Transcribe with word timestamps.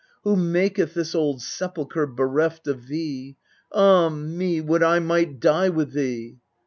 Who 0.23 0.35
maketh 0.35 0.95
this 0.95 1.13
old 1.13 1.43
sepulchre 1.43 2.07
bereft 2.07 2.65
Of 2.65 2.87
thee? 2.87 3.37
Ah 3.71 4.09
me, 4.09 4.59
would 4.59 4.81
I 4.81 4.97
might 4.97 5.39
die 5.39 5.69
with 5.69 5.91
thee 5.91 6.39